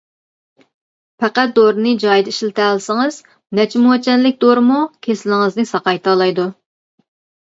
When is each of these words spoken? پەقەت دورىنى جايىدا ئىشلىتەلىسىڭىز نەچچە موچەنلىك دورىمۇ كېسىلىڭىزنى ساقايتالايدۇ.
پەقەت 1.23 1.51
دورىنى 1.59 1.91
جايىدا 2.03 2.33
ئىشلىتەلىسىڭىز 2.33 3.19
نەچچە 3.59 3.83
موچەنلىك 3.83 4.41
دورىمۇ 4.47 4.81
كېسىلىڭىزنى 5.09 5.67
ساقايتالايدۇ. 5.77 6.49